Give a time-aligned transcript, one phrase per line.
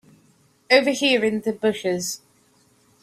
[0.71, 2.21] Over here in the bushes.